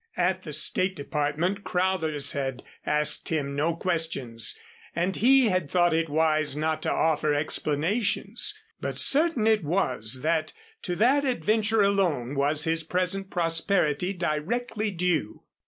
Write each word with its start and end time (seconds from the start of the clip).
At 0.17 0.41
the 0.41 0.51
State 0.51 0.95
Department 0.95 1.63
Crowthers 1.63 2.31
had 2.31 2.63
asked 2.87 3.29
him 3.29 3.55
no 3.55 3.75
questions 3.75 4.57
and 4.95 5.15
he 5.15 5.49
had 5.49 5.69
thought 5.69 5.93
it 5.93 6.09
wise 6.09 6.55
not 6.57 6.81
to 6.81 6.91
offer 6.91 7.35
explanations. 7.35 8.59
But 8.79 8.97
certain 8.97 9.45
it 9.45 9.63
was 9.63 10.21
that 10.21 10.53
to 10.81 10.95
that 10.95 11.23
adventure 11.23 11.83
alone 11.83 12.33
was 12.33 12.63
his 12.63 12.81
present 12.81 13.29
prosperity 13.29 14.11
directly 14.11 14.89
due. 14.89 15.43